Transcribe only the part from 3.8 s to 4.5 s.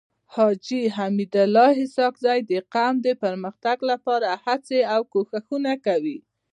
لپاره